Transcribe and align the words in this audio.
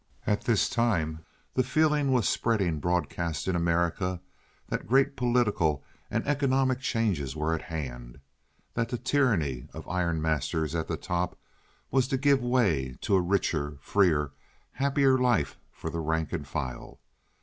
At 0.25 0.41
this 0.45 0.67
time 0.67 1.23
the 1.53 1.61
feeling 1.61 2.11
was 2.11 2.27
spreading 2.27 2.79
broadcast 2.79 3.47
in 3.47 3.55
America 3.55 4.19
that 4.69 4.87
great 4.87 5.15
political 5.15 5.83
and 6.09 6.25
economic 6.25 6.79
changes 6.79 7.35
were 7.35 7.53
at 7.53 7.61
hand—that 7.61 8.89
the 8.89 8.97
tyranny 8.97 9.67
of 9.75 9.87
iron 9.87 10.19
masters 10.19 10.73
at 10.73 10.87
the 10.87 10.97
top 10.97 11.37
was 11.91 12.07
to 12.07 12.17
give 12.17 12.41
way 12.41 12.97
to 13.01 13.13
a 13.13 13.21
richer, 13.21 13.77
freer, 13.79 14.31
happier 14.71 15.19
life 15.19 15.59
for 15.71 15.91
the 15.91 15.99
rank 15.99 16.33
and 16.33 16.47
file. 16.47 16.99